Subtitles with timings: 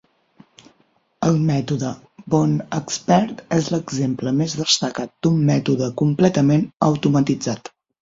[1.27, 1.91] El mètode
[2.37, 7.77] BoneXpert és l'exemple més destacat d'un mètode completament automatitzat.